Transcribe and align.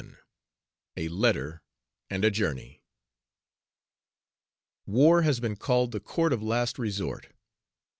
XI 0.01 0.15
A 0.97 1.07
LETTER 1.09 1.61
AND 2.09 2.25
A 2.25 2.31
JOURNEY 2.31 2.81
War 4.87 5.21
has 5.21 5.39
been 5.39 5.55
called 5.55 5.91
the 5.91 5.99
court 5.99 6.33
of 6.33 6.41
last 6.41 6.79
resort. 6.79 7.27